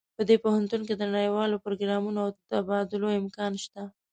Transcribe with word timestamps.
په 0.17 0.21
دې 0.29 0.35
پوهنتون 0.43 0.81
کې 0.87 0.95
د 0.97 1.03
نړیوالو 1.13 1.61
پروګرامونو 1.65 2.17
او 2.25 2.29
تبادلو 2.51 3.09
امکان 3.21 3.53
شته 3.63 3.81